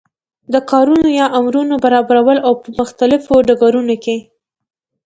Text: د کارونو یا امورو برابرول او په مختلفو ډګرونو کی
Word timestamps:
د 0.53 0.55
کارونو 0.71 1.07
یا 1.19 1.25
امورو 1.37 1.61
برابرول 1.83 2.37
او 2.47 2.53
په 2.61 2.69
مختلفو 2.79 3.33
ډګرونو 3.47 3.95
کی 4.03 4.17